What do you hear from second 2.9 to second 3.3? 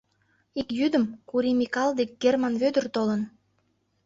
толын.